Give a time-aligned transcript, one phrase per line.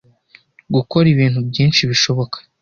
[0.75, 2.37] Gukora ibintu byinshi bishoboka